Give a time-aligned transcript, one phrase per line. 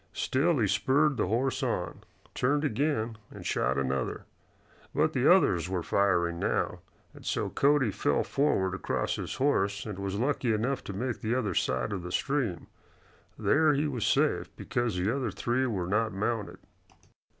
[0.13, 1.99] Still he spurred the horse on,
[2.33, 4.25] turned again and shot another.
[4.95, 6.79] But the others were firing now,
[7.13, 11.35] and so Cody fell forward across his horse and was lucky enough to make the
[11.35, 12.65] other side of the stream.
[13.37, 16.57] There he was safe, because the other three were not mounted.